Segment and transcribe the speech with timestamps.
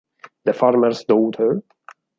[0.45, 1.61] The Farmer's Daughter